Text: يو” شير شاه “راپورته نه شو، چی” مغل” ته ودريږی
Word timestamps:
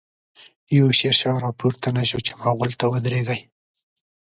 يو” 0.77 0.85
شير 0.99 1.15
شاه 1.21 1.37
“راپورته 1.45 1.87
نه 1.97 2.03
شو، 2.09 2.19
چی” 2.25 2.33
مغل” 2.43 2.71
ته 2.79 2.85
ودريږی 2.91 3.39